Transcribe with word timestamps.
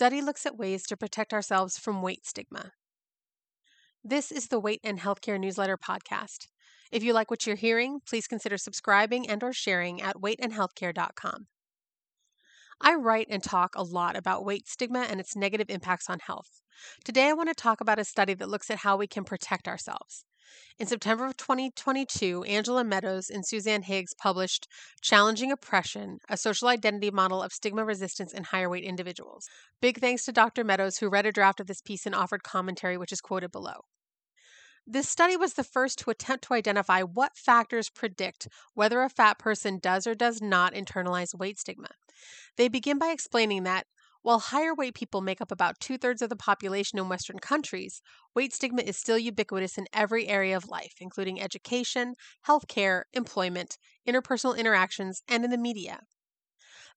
study 0.00 0.22
looks 0.22 0.46
at 0.46 0.56
ways 0.56 0.84
to 0.84 0.96
protect 0.96 1.34
ourselves 1.34 1.76
from 1.76 2.00
weight 2.00 2.24
stigma. 2.24 2.72
This 4.02 4.32
is 4.32 4.48
the 4.48 4.58
Weight 4.58 4.80
and 4.82 4.98
Healthcare 4.98 5.38
Newsletter 5.38 5.76
podcast. 5.76 6.46
If 6.90 7.02
you 7.02 7.12
like 7.12 7.30
what 7.30 7.46
you're 7.46 7.54
hearing, 7.54 8.00
please 8.08 8.26
consider 8.26 8.56
subscribing 8.56 9.28
and 9.28 9.42
or 9.42 9.52
sharing 9.52 10.00
at 10.00 10.16
weightandhealthcare.com. 10.16 11.48
I 12.80 12.94
write 12.94 13.26
and 13.28 13.42
talk 13.42 13.74
a 13.76 13.82
lot 13.82 14.16
about 14.16 14.42
weight 14.42 14.66
stigma 14.66 15.00
and 15.00 15.20
its 15.20 15.36
negative 15.36 15.68
impacts 15.68 16.08
on 16.08 16.20
health. 16.20 16.62
Today 17.04 17.28
I 17.28 17.34
want 17.34 17.50
to 17.50 17.54
talk 17.54 17.82
about 17.82 17.98
a 17.98 18.04
study 18.06 18.32
that 18.32 18.48
looks 18.48 18.70
at 18.70 18.78
how 18.78 18.96
we 18.96 19.06
can 19.06 19.24
protect 19.24 19.68
ourselves. 19.68 20.24
In 20.78 20.86
September 20.86 21.26
of 21.26 21.36
2022, 21.36 22.44
Angela 22.44 22.82
Meadows 22.82 23.28
and 23.28 23.44
Suzanne 23.46 23.82
Higgs 23.82 24.14
published 24.14 24.66
Challenging 25.02 25.52
Oppression, 25.52 26.18
a 26.28 26.36
social 26.36 26.68
identity 26.68 27.10
model 27.10 27.42
of 27.42 27.52
stigma 27.52 27.84
resistance 27.84 28.32
in 28.32 28.44
higher 28.44 28.70
weight 28.70 28.84
individuals. 28.84 29.46
Big 29.82 30.00
thanks 30.00 30.24
to 30.24 30.32
Dr. 30.32 30.64
Meadows, 30.64 30.98
who 30.98 31.10
read 31.10 31.26
a 31.26 31.32
draft 31.32 31.60
of 31.60 31.66
this 31.66 31.82
piece 31.82 32.06
and 32.06 32.14
offered 32.14 32.42
commentary, 32.42 32.96
which 32.96 33.12
is 33.12 33.20
quoted 33.20 33.52
below. 33.52 33.84
This 34.86 35.08
study 35.08 35.36
was 35.36 35.54
the 35.54 35.64
first 35.64 35.98
to 36.00 36.10
attempt 36.10 36.44
to 36.44 36.54
identify 36.54 37.02
what 37.02 37.36
factors 37.36 37.90
predict 37.90 38.48
whether 38.74 39.02
a 39.02 39.10
fat 39.10 39.38
person 39.38 39.78
does 39.78 40.06
or 40.06 40.14
does 40.14 40.40
not 40.40 40.74
internalize 40.74 41.38
weight 41.38 41.58
stigma. 41.58 41.90
They 42.56 42.68
begin 42.68 42.98
by 42.98 43.08
explaining 43.08 43.64
that 43.64 43.86
while 44.22 44.38
higher 44.38 44.74
weight 44.74 44.94
people 44.94 45.20
make 45.20 45.40
up 45.40 45.50
about 45.50 45.80
two 45.80 45.98
thirds 45.98 46.22
of 46.22 46.28
the 46.28 46.36
population 46.36 46.98
in 46.98 47.08
Western 47.08 47.38
countries, 47.38 48.02
weight 48.34 48.52
stigma 48.52 48.82
is 48.82 48.96
still 48.96 49.18
ubiquitous 49.18 49.78
in 49.78 49.86
every 49.92 50.28
area 50.28 50.56
of 50.56 50.68
life, 50.68 50.94
including 51.00 51.40
education, 51.40 52.14
healthcare, 52.46 53.04
employment, 53.12 53.78
interpersonal 54.08 54.56
interactions, 54.56 55.22
and 55.28 55.44
in 55.44 55.50
the 55.50 55.58
media. 55.58 56.00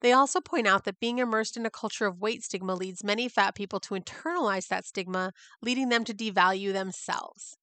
They 0.01 0.13
also 0.13 0.39
point 0.39 0.67
out 0.67 0.83
that 0.85 0.99
being 0.99 1.17
immersed 1.19 1.57
in 1.57 1.65
a 1.65 1.71
culture 1.71 2.05
of 2.05 2.19
weight 2.21 2.43
stigma 2.43 2.75
leads 2.75 3.03
many 3.03 3.27
fat 3.27 3.55
people 3.55 3.79
to 3.81 3.95
internalize 3.95 4.67
that 4.67 4.85
stigma, 4.85 5.33
leading 5.61 5.89
them 5.89 6.03
to 6.05 6.13
devalue 6.13 6.73
themselves. 6.73 7.57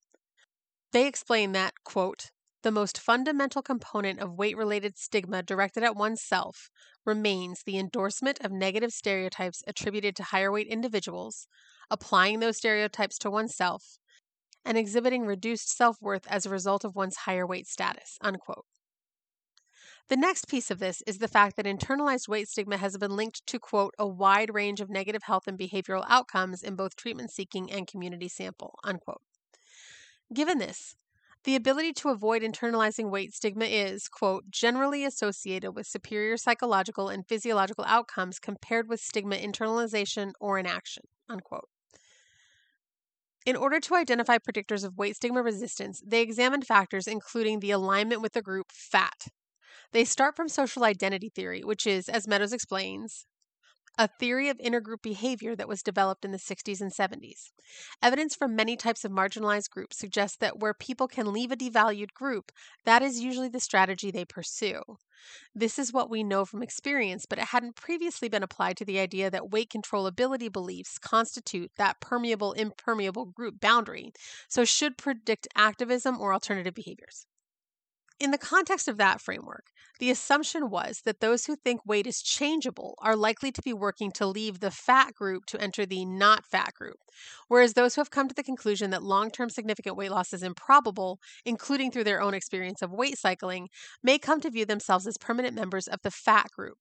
They 0.93 1.07
explain 1.09 1.51
that, 1.53 1.83
quote, 1.83 2.31
the 2.63 2.71
most 2.71 2.97
fundamental 2.97 3.61
component 3.61 4.21
of 4.21 4.35
weight 4.39 4.57
related 4.57 4.97
stigma 4.99 5.43
directed 5.43 5.83
at 5.83 5.97
oneself 5.97 6.71
remains 7.11 7.65
the 7.65 7.77
endorsement 7.77 8.39
of 8.45 8.53
negative 8.53 8.93
stereotypes 8.93 9.65
attributed 9.67 10.15
to 10.15 10.23
higher 10.23 10.53
weight 10.53 10.69
individuals, 10.69 11.49
applying 11.91 12.39
those 12.39 12.57
stereotypes 12.57 13.19
to 13.19 13.31
oneself, 13.31 13.99
and 14.65 14.79
exhibiting 14.79 15.27
reduced 15.27 15.77
self 15.77 15.97
worth 16.01 16.25
as 16.29 16.47
a 16.47 16.51
result 16.51 16.85
of 16.85 16.95
one's 16.95 17.17
higher 17.27 17.45
weight 17.45 17.67
status. 17.67 18.17
Unquote. 18.21 18.65
The 20.09 20.17
next 20.17 20.47
piece 20.47 20.71
of 20.71 20.79
this 20.79 21.03
is 21.05 21.19
the 21.19 21.27
fact 21.27 21.57
that 21.57 21.67
internalized 21.67 22.29
weight 22.29 22.49
stigma 22.49 22.77
has 22.77 22.97
been 22.97 23.17
linked 23.17 23.45
to, 23.47 23.59
quote, 23.59 23.95
a 23.99 24.07
wide 24.07 24.55
range 24.55 24.81
of 24.81 24.89
negative 24.89 25.25
health 25.25 25.49
and 25.49 25.59
behavioral 25.59 26.05
outcomes 26.09 26.63
in 26.63 26.77
both 26.77 26.95
treatment 26.95 27.33
seeking 27.33 27.73
and 27.73 27.89
community 27.89 28.29
sample, 28.29 28.79
unquote. 28.85 29.23
Given 30.33 30.59
this, 30.59 30.95
the 31.45 31.57
ability 31.57 31.93
to 31.95 32.11
avoid 32.11 32.43
internalizing 32.43 33.11
weight 33.11 33.35
stigma 33.35 33.65
is, 33.65 34.09
quote, 34.09 34.51
generally 34.51 35.05
associated 35.05 35.73
with 35.73 35.87
superior 35.87 36.37
psychological 36.37 37.09
and 37.09 37.27
physiological 37.27 37.85
outcomes 37.87 38.39
compared 38.39 38.89
with 38.89 39.01
stigma 39.01 39.37
internalization 39.37 40.33
or 40.41 40.59
inaction, 40.59 41.05
unquote. 41.29 41.69
In 43.47 43.57
order 43.57 43.81
to 43.81 43.95
identify 43.95 44.37
predictors 44.37 44.85
of 44.85 44.99
weight 44.99 45.17
stigma 45.17 45.43
resistance, 45.43 46.03
they 46.07 46.21
examined 46.21 46.67
factors 46.67 47.07
including 47.07 47.61
the 47.61 47.71
alignment 47.71 48.21
with 48.21 48.35
the 48.35 48.43
group 48.43 48.71
FAT. 48.71 49.29
They 49.93 50.05
start 50.05 50.37
from 50.37 50.49
social 50.49 50.85
identity 50.85 51.31
theory, 51.31 51.65
which 51.65 51.87
is, 51.87 52.09
as 52.09 52.29
Meadows 52.29 52.53
explains, 52.53 53.27
a 54.01 54.09
theory 54.09 54.49
of 54.49 54.57
intergroup 54.57 55.03
behavior 55.03 55.55
that 55.55 55.69
was 55.69 55.83
developed 55.83 56.25
in 56.25 56.31
the 56.31 56.39
60s 56.39 56.81
and 56.81 56.91
70s. 56.91 57.53
Evidence 58.03 58.35
from 58.35 58.57
many 58.57 58.75
types 58.75 59.05
of 59.05 59.13
marginalized 59.13 59.69
groups 59.69 59.99
suggests 59.99 60.39
that 60.39 60.59
where 60.59 60.73
people 60.73 61.07
can 61.07 61.35
leave 61.35 61.53
a 61.53 61.57
devalued 61.57 62.15
group, 62.15 62.51
that 62.87 63.03
is 63.03 63.21
usually 63.21 63.51
the 63.51 63.61
strategy 63.61 64.11
they 64.11 64.25
pursue. 64.25 64.81
This 65.55 65.79
is 65.79 65.93
what 65.93 66.09
we 66.09 66.25
know 66.25 66.47
from 66.47 66.63
experience, 66.63 67.27
but 67.27 67.39
it 67.39 67.49
hadn't 67.49 67.77
previously 67.77 68.31
been 68.31 68.43
applied 68.43 68.79
to 68.79 68.87
the 68.87 68.99
idea 68.99 69.31
that 69.31 69.51
weight 69.51 69.71
controllability 69.71 70.51
beliefs 70.51 70.99
constitute 70.99 71.71
that 71.77 72.01
permeable 72.01 72.53
impermeable 72.53 73.27
group 73.27 73.61
boundary, 73.61 74.13
so 74.49 74.65
should 74.65 74.97
predict 74.97 75.47
activism 75.55 76.19
or 76.19 76.33
alternative 76.33 76.73
behaviors. 76.73 77.27
In 78.21 78.33
the 78.33 78.39
context 78.39 78.87
of 78.87 78.99
that 78.99 79.23
framework, 79.23 79.73
the 79.99 80.11
assumption 80.11 80.69
was 80.69 81.01
that 81.07 81.21
those 81.21 81.47
who 81.47 81.57
think 81.57 81.81
weight 81.87 82.07
is 82.07 82.21
changeable 82.21 82.95
are 83.01 83.17
likely 83.17 83.51
to 83.51 83.63
be 83.63 83.73
working 83.73 84.13
to 84.13 84.27
leave 84.27 84.61
the 84.61 84.71
fat 84.71 85.15
group 85.15 85.47
to 85.47 85.59
enter 85.59 85.87
the 85.87 86.05
not 86.05 86.45
fat 86.45 86.75
group, 86.75 86.99
whereas 87.49 87.73
those 87.73 87.95
who 87.95 88.03
have 88.03 88.11
come 88.11 88.29
to 88.29 88.35
the 88.35 88.43
conclusion 88.43 88.91
that 88.91 89.03
long 89.03 89.31
term 89.31 89.49
significant 89.49 89.97
weight 89.97 90.11
loss 90.11 90.35
is 90.35 90.43
improbable, 90.43 91.19
including 91.47 91.91
through 91.91 92.05
their 92.05 92.21
own 92.21 92.35
experience 92.35 92.83
of 92.83 92.93
weight 92.93 93.17
cycling, 93.17 93.71
may 94.03 94.19
come 94.19 94.39
to 94.43 94.51
view 94.51 94.67
themselves 94.67 95.07
as 95.07 95.17
permanent 95.17 95.55
members 95.55 95.89
of 95.89 96.03
the 96.03 96.11
fat 96.11 96.51
group. 96.55 96.77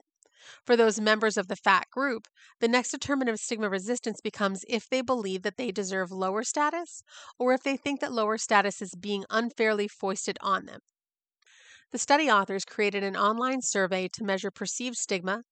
For 0.66 0.76
those 0.76 1.00
members 1.00 1.38
of 1.38 1.48
the 1.48 1.56
fat 1.56 1.86
group, 1.90 2.28
the 2.60 2.68
next 2.68 2.92
determinant 2.92 3.36
of 3.36 3.40
stigma 3.40 3.70
resistance 3.70 4.20
becomes 4.20 4.66
if 4.68 4.90
they 4.90 5.02
believe 5.02 5.44
that 5.44 5.56
they 5.56 5.72
deserve 5.72 6.12
lower 6.12 6.44
status 6.44 7.02
or 7.38 7.54
if 7.54 7.64
they 7.64 7.78
think 7.78 8.02
that 8.02 8.12
lower 8.12 8.38
status 8.38 8.82
is 8.82 8.94
being 8.94 9.24
unfairly 9.30 9.88
foisted 9.88 10.38
on 10.42 10.66
them. 10.66 10.82
The 11.92 12.00
study 12.00 12.32
authors 12.32 12.66
created 12.66 13.04
an 13.04 13.16
online 13.16 13.62
survey 13.62 14.08
to 14.08 14.24
measure 14.24 14.50
perceived 14.50 14.98
stigma, 14.98 15.44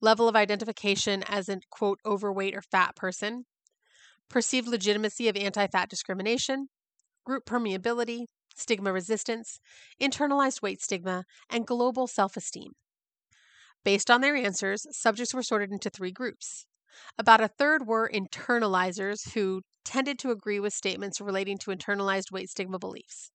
level 0.00 0.28
of 0.28 0.36
identification 0.36 1.22
as 1.24 1.48
a 1.48 1.60
quote 1.70 2.00
overweight 2.04 2.54
or 2.54 2.62
fat 2.62 2.96
person, 2.96 3.46
perceived 4.28 4.68
legitimacy 4.68 5.28
of 5.28 5.36
anti 5.36 5.66
fat 5.68 5.90
discrimination, 5.90 6.70
group 7.24 7.46
permeability, 7.46 8.26
stigma 8.56 8.92
resistance, 8.92 9.60
internalized 10.00 10.62
weight 10.62 10.82
stigma, 10.82 11.26
and 11.50 11.66
global 11.66 12.06
self 12.06 12.36
esteem. 12.36 12.74
Based 13.84 14.10
on 14.10 14.20
their 14.20 14.34
answers, 14.34 14.84
subjects 14.90 15.32
were 15.32 15.42
sorted 15.44 15.70
into 15.70 15.88
three 15.88 16.10
groups. 16.10 16.66
About 17.18 17.40
a 17.40 17.46
third 17.48 17.86
were 17.86 18.10
internalizers 18.12 19.34
who 19.34 19.62
tended 19.84 20.18
to 20.20 20.30
agree 20.32 20.58
with 20.58 20.72
statements 20.72 21.20
relating 21.20 21.58
to 21.58 21.70
internalized 21.70 22.32
weight 22.32 22.50
stigma 22.50 22.80
beliefs. 22.80 23.30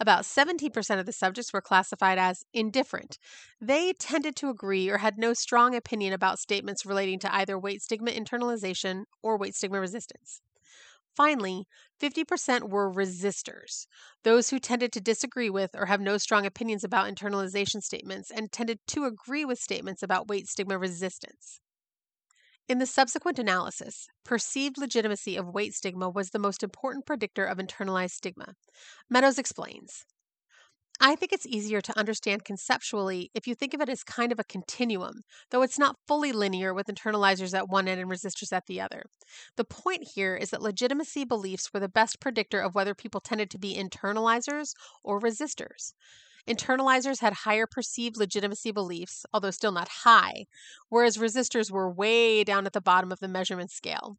About 0.00 0.24
17% 0.24 0.98
of 0.98 1.06
the 1.06 1.12
subjects 1.12 1.52
were 1.52 1.60
classified 1.60 2.18
as 2.18 2.44
indifferent. 2.52 3.18
They 3.60 3.92
tended 3.92 4.36
to 4.36 4.50
agree 4.50 4.88
or 4.88 4.98
had 4.98 5.18
no 5.18 5.34
strong 5.34 5.74
opinion 5.74 6.12
about 6.12 6.38
statements 6.38 6.84
relating 6.86 7.18
to 7.20 7.34
either 7.34 7.58
weight 7.58 7.82
stigma 7.82 8.10
internalization 8.10 9.04
or 9.22 9.36
weight 9.36 9.54
stigma 9.54 9.80
resistance. 9.80 10.40
Finally, 11.14 11.66
50% 12.00 12.70
were 12.70 12.90
resistors, 12.92 13.86
those 14.24 14.50
who 14.50 14.58
tended 14.58 14.92
to 14.92 15.00
disagree 15.00 15.50
with 15.50 15.74
or 15.74 15.86
have 15.86 16.00
no 16.00 16.16
strong 16.18 16.46
opinions 16.46 16.84
about 16.84 17.12
internalization 17.12 17.82
statements 17.82 18.30
and 18.30 18.50
tended 18.50 18.78
to 18.88 19.04
agree 19.04 19.44
with 19.44 19.58
statements 19.58 20.02
about 20.02 20.28
weight 20.28 20.48
stigma 20.48 20.78
resistance. 20.78 21.60
In 22.72 22.78
the 22.78 22.86
subsequent 22.86 23.38
analysis, 23.38 24.08
perceived 24.24 24.78
legitimacy 24.78 25.36
of 25.36 25.52
weight 25.52 25.74
stigma 25.74 26.08
was 26.08 26.30
the 26.30 26.38
most 26.38 26.62
important 26.62 27.04
predictor 27.04 27.44
of 27.44 27.58
internalized 27.58 28.12
stigma. 28.12 28.54
Meadows 29.10 29.36
explains 29.38 30.06
I 30.98 31.14
think 31.14 31.34
it's 31.34 31.44
easier 31.44 31.82
to 31.82 31.98
understand 31.98 32.46
conceptually 32.46 33.30
if 33.34 33.46
you 33.46 33.54
think 33.54 33.74
of 33.74 33.82
it 33.82 33.90
as 33.90 34.02
kind 34.02 34.32
of 34.32 34.38
a 34.40 34.44
continuum, 34.44 35.20
though 35.50 35.60
it's 35.60 35.78
not 35.78 35.98
fully 36.08 36.32
linear 36.32 36.72
with 36.72 36.86
internalizers 36.86 37.52
at 37.52 37.68
one 37.68 37.88
end 37.88 38.00
and 38.00 38.10
resistors 38.10 38.54
at 38.54 38.64
the 38.64 38.80
other. 38.80 39.02
The 39.58 39.66
point 39.66 40.08
here 40.14 40.34
is 40.34 40.48
that 40.48 40.62
legitimacy 40.62 41.26
beliefs 41.26 41.74
were 41.74 41.80
the 41.80 41.90
best 41.90 42.20
predictor 42.20 42.60
of 42.62 42.74
whether 42.74 42.94
people 42.94 43.20
tended 43.20 43.50
to 43.50 43.58
be 43.58 43.76
internalizers 43.76 44.72
or 45.04 45.20
resistors. 45.20 45.92
Internalizers 46.48 47.20
had 47.20 47.32
higher 47.32 47.66
perceived 47.66 48.16
legitimacy 48.16 48.72
beliefs, 48.72 49.24
although 49.32 49.50
still 49.50 49.72
not 49.72 49.88
high, 49.88 50.46
whereas 50.88 51.16
resistors 51.16 51.70
were 51.70 51.90
way 51.90 52.42
down 52.42 52.66
at 52.66 52.72
the 52.72 52.80
bottom 52.80 53.12
of 53.12 53.20
the 53.20 53.28
measurement 53.28 53.70
scale. 53.70 54.18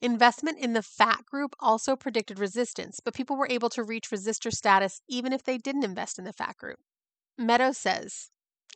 Investment 0.00 0.58
in 0.58 0.72
the 0.72 0.82
fat 0.82 1.24
group 1.24 1.54
also 1.60 1.96
predicted 1.96 2.38
resistance, 2.38 3.00
but 3.02 3.14
people 3.14 3.36
were 3.36 3.48
able 3.48 3.70
to 3.70 3.84
reach 3.84 4.10
resistor 4.10 4.52
status 4.52 5.00
even 5.08 5.32
if 5.32 5.44
they 5.44 5.58
didn't 5.58 5.84
invest 5.84 6.18
in 6.18 6.24
the 6.24 6.32
fat 6.32 6.56
group. 6.56 6.78
Meadows 7.38 7.78
says, 7.78 8.30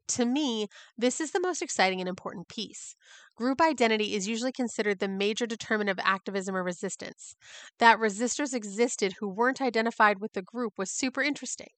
to 0.08 0.24
me, 0.24 0.68
this 0.96 1.20
is 1.20 1.32
the 1.32 1.40
most 1.40 1.62
exciting 1.62 2.00
and 2.00 2.08
important 2.08 2.48
piece. 2.48 2.94
Group 3.36 3.60
identity 3.60 4.14
is 4.14 4.26
usually 4.26 4.52
considered 4.52 4.98
the 4.98 5.08
major 5.08 5.46
determinant 5.46 5.98
of 5.98 6.04
activism 6.04 6.56
or 6.56 6.62
resistance. 6.64 7.36
That 7.78 7.98
resistors 7.98 8.52
existed 8.52 9.14
who 9.20 9.28
weren't 9.28 9.60
identified 9.62 10.20
with 10.20 10.32
the 10.32 10.42
group 10.42 10.74
was 10.76 10.90
super 10.90 11.22
interesting. 11.22 11.68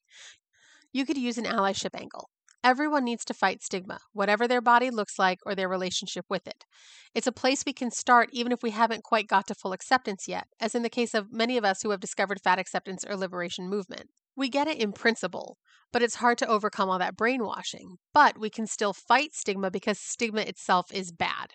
You 0.93 1.06
could 1.06 1.16
use 1.16 1.38
an 1.38 1.44
allyship 1.46 1.94
angle. 1.99 2.28
Everyone 2.62 3.05
needs 3.05 3.25
to 3.26 3.34
fight 3.34 3.62
stigma, 3.62 4.00
whatever 4.12 4.46
their 4.46 4.60
body 4.60 4.90
looks 4.90 5.19
like 5.19 5.38
or 5.46 5.55
their 5.55 5.69
relationship 5.69 6.26
with 6.28 6.46
it. 6.46 6.64
It's 7.14 7.26
a 7.26 7.32
place 7.32 7.64
we 7.64 7.72
can 7.72 7.90
start 7.90 8.28
even 8.32 8.52
if 8.52 8.62
we 8.62 8.70
haven't 8.70 9.05
quite 9.05 9.28
got 9.28 9.46
to 9.46 9.55
full 9.55 9.72
acceptance 9.72 10.28
yet, 10.28 10.49
as 10.60 10.75
in 10.75 10.82
the 10.82 10.90
case 10.90 11.14
of 11.14 11.32
many 11.32 11.56
of 11.56 11.64
us 11.64 11.82
who 11.82 11.90
have 11.90 12.00
discovered 12.00 12.40
fat 12.43 12.58
acceptance 12.58 13.05
or 13.08 13.16
liberation 13.16 13.69
movement. 13.69 14.10
We 14.38 14.49
get 14.49 14.69
it 14.69 14.79
in 14.79 14.93
principle, 14.93 15.58
but 15.93 16.00
it's 16.00 16.14
hard 16.14 16.38
to 16.38 16.46
overcome 16.46 16.88
all 16.88 17.00
that 17.00 17.17
brainwashing. 17.17 17.96
But 18.14 18.38
we 18.38 18.50
can 18.50 18.69
still 18.69 18.93
fight 18.93 19.35
stigma 19.35 19.69
because 19.69 19.99
stigma 19.99 20.43
itself 20.43 20.93
is 20.94 21.11
bad. 21.11 21.55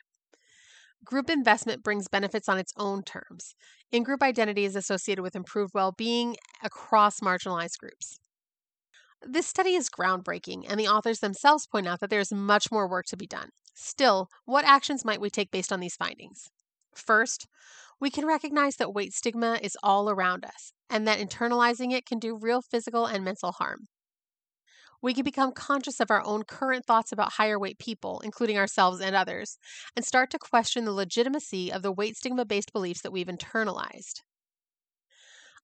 Group 1.05 1.29
investment 1.29 1.81
brings 1.81 2.09
benefits 2.09 2.49
on 2.49 2.57
its 2.57 2.73
own 2.75 3.01
terms. 3.01 3.55
In 3.89 4.03
group 4.03 4.21
identity 4.21 4.65
is 4.65 4.75
associated 4.75 5.21
with 5.21 5.33
improved 5.33 5.73
well 5.73 5.93
being 5.93 6.35
across 6.61 7.21
marginalized 7.21 7.77
groups. 7.77 8.19
This 9.25 9.47
study 9.47 9.75
is 9.75 9.89
groundbreaking, 9.89 10.65
and 10.67 10.77
the 10.77 10.89
authors 10.89 11.19
themselves 11.19 11.65
point 11.65 11.87
out 11.87 12.01
that 12.01 12.09
there 12.09 12.19
is 12.19 12.33
much 12.33 12.69
more 12.69 12.89
work 12.89 13.05
to 13.07 13.17
be 13.17 13.27
done. 13.27 13.51
Still, 13.73 14.27
what 14.43 14.65
actions 14.65 15.05
might 15.05 15.21
we 15.21 15.29
take 15.29 15.51
based 15.51 15.71
on 15.71 15.79
these 15.79 15.95
findings? 15.95 16.49
First, 16.93 17.47
we 18.03 18.09
can 18.09 18.25
recognize 18.25 18.75
that 18.75 18.93
weight 18.93 19.13
stigma 19.13 19.57
is 19.61 19.77
all 19.81 20.09
around 20.09 20.43
us 20.43 20.73
and 20.89 21.07
that 21.07 21.19
internalizing 21.19 21.93
it 21.93 22.05
can 22.05 22.19
do 22.19 22.35
real 22.35 22.61
physical 22.61 23.05
and 23.05 23.23
mental 23.23 23.53
harm. 23.53 23.85
We 25.01 25.13
can 25.13 25.23
become 25.23 25.53
conscious 25.53 26.01
of 26.01 26.11
our 26.11 26.21
own 26.25 26.43
current 26.43 26.85
thoughts 26.85 27.13
about 27.13 27.31
higher 27.31 27.57
weight 27.57 27.79
people, 27.79 28.19
including 28.19 28.57
ourselves 28.57 28.99
and 28.99 29.15
others, 29.15 29.57
and 29.95 30.03
start 30.03 30.31
to 30.31 30.37
question 30.37 30.83
the 30.83 30.91
legitimacy 30.91 31.71
of 31.71 31.81
the 31.81 31.93
weight 31.93 32.17
stigma 32.17 32.43
based 32.43 32.73
beliefs 32.73 32.99
that 33.03 33.13
we've 33.13 33.27
internalized. 33.27 34.19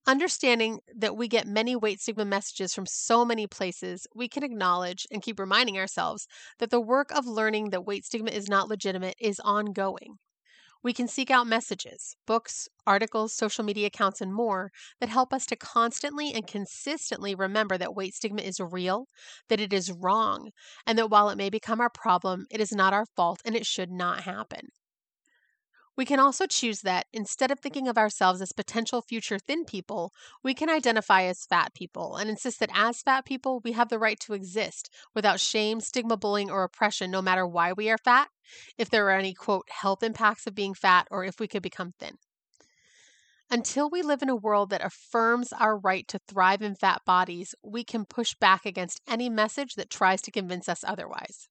Understanding 0.07 0.79
that 0.95 1.17
we 1.17 1.27
get 1.27 1.45
many 1.45 1.75
weight 1.75 1.99
stigma 1.99 2.23
messages 2.23 2.73
from 2.73 2.85
so 2.85 3.25
many 3.25 3.47
places, 3.47 4.07
we 4.15 4.29
can 4.29 4.43
acknowledge 4.43 5.05
and 5.11 5.21
keep 5.21 5.41
reminding 5.41 5.77
ourselves 5.77 6.25
that 6.59 6.69
the 6.69 6.79
work 6.79 7.11
of 7.11 7.27
learning 7.27 7.71
that 7.71 7.85
weight 7.85 8.05
stigma 8.05 8.31
is 8.31 8.47
not 8.47 8.69
legitimate 8.69 9.15
is 9.19 9.41
ongoing. 9.43 10.19
We 10.83 10.91
can 10.93 11.07
seek 11.07 11.31
out 11.31 11.47
messages, 11.47 12.17
books, 12.25 12.67
articles, 12.85 13.31
social 13.33 13.63
media 13.63 13.87
accounts, 13.87 14.19
and 14.19 14.33
more 14.33 14.71
that 14.99 15.07
help 15.07 15.33
us 15.33 15.45
to 15.45 15.55
constantly 15.55 16.33
and 16.33 16.45
consistently 16.45 17.33
remember 17.33 17.77
that 17.77 17.95
weight 17.95 18.13
stigma 18.13 18.41
is 18.41 18.59
real, 18.59 19.07
that 19.47 19.61
it 19.61 19.71
is 19.71 19.89
wrong, 19.91 20.51
and 20.85 20.97
that 20.97 21.09
while 21.09 21.29
it 21.29 21.37
may 21.37 21.49
become 21.49 21.79
our 21.79 21.89
problem, 21.89 22.45
it 22.49 22.59
is 22.59 22.73
not 22.73 22.93
our 22.93 23.05
fault 23.05 23.41
and 23.45 23.55
it 23.55 23.65
should 23.65 23.89
not 23.91 24.23
happen. 24.23 24.69
We 25.99 26.05
can 26.05 26.21
also 26.21 26.45
choose 26.45 26.79
that 26.83 27.07
instead 27.11 27.51
of 27.51 27.59
thinking 27.59 27.89
of 27.89 27.97
ourselves 27.97 28.41
as 28.41 28.53
potential 28.53 29.01
future 29.01 29.37
thin 29.37 29.65
people, 29.65 30.13
we 30.41 30.53
can 30.53 30.69
identify 30.69 31.23
as 31.23 31.45
fat 31.45 31.73
people 31.73 32.15
and 32.15 32.29
insist 32.29 32.61
that 32.61 32.69
as 32.73 33.01
fat 33.01 33.25
people, 33.25 33.59
we 33.65 33.73
have 33.73 33.89
the 33.89 33.99
right 33.99 34.17
to 34.21 34.33
exist 34.33 34.89
without 35.13 35.41
shame, 35.41 35.81
stigma, 35.81 36.15
bullying, 36.15 36.49
or 36.49 36.63
oppression, 36.63 37.11
no 37.11 37.21
matter 37.21 37.45
why 37.45 37.73
we 37.73 37.89
are 37.89 37.97
fat, 37.97 38.29
if 38.77 38.89
there 38.89 39.07
are 39.07 39.19
any, 39.19 39.33
quote, 39.33 39.67
health 39.69 40.01
impacts 40.01 40.47
of 40.47 40.55
being 40.55 40.73
fat, 40.73 41.05
or 41.11 41.25
if 41.25 41.37
we 41.37 41.49
could 41.49 41.61
become 41.61 41.91
thin. 41.99 42.13
Until 43.51 43.89
we 43.89 44.01
live 44.01 44.21
in 44.21 44.29
a 44.29 44.37
world 44.37 44.69
that 44.69 44.85
affirms 44.85 45.51
our 45.51 45.77
right 45.77 46.07
to 46.07 46.21
thrive 46.29 46.61
in 46.61 46.75
fat 46.75 47.01
bodies, 47.05 47.55
we 47.61 47.83
can 47.83 48.05
push 48.05 48.33
back 48.35 48.65
against 48.65 49.01
any 49.05 49.29
message 49.29 49.73
that 49.75 49.89
tries 49.89 50.21
to 50.21 50.31
convince 50.31 50.69
us 50.69 50.85
otherwise. 50.87 51.49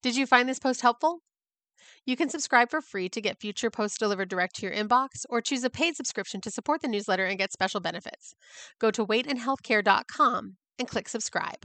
Did 0.00 0.14
you 0.14 0.28
find 0.28 0.48
this 0.48 0.60
post 0.60 0.82
helpful? 0.82 1.22
You 2.04 2.16
can 2.16 2.28
subscribe 2.28 2.70
for 2.70 2.80
free 2.80 3.08
to 3.10 3.20
get 3.20 3.40
future 3.40 3.70
posts 3.70 3.98
delivered 3.98 4.28
direct 4.28 4.56
to 4.56 4.66
your 4.66 4.74
inbox, 4.74 5.24
or 5.28 5.40
choose 5.40 5.64
a 5.64 5.70
paid 5.70 5.96
subscription 5.96 6.40
to 6.42 6.50
support 6.50 6.82
the 6.82 6.88
newsletter 6.88 7.24
and 7.24 7.38
get 7.38 7.52
special 7.52 7.80
benefits. 7.80 8.34
Go 8.78 8.90
to 8.90 9.06
weightandhealthcare.com 9.06 10.56
and 10.78 10.88
click 10.88 11.08
subscribe. 11.08 11.64